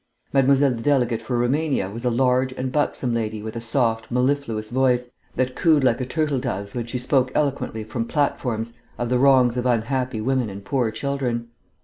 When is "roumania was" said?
1.37-2.03